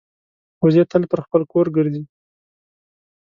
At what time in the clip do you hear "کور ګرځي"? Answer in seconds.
1.51-2.03